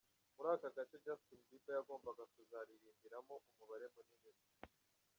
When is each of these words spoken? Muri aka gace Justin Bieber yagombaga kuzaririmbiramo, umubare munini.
Muri 0.35 0.47
aka 0.55 0.69
gace 0.75 0.95
Justin 1.05 1.39
Bieber 1.47 1.75
yagombaga 1.77 2.23
kuzaririmbiramo, 2.33 3.35
umubare 3.49 3.85
munini. 3.93 4.31